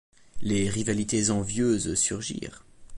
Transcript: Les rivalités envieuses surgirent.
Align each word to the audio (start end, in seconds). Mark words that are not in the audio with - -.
Les 0.41 0.67
rivalités 0.67 1.29
envieuses 1.29 1.93
surgirent. 1.93 2.65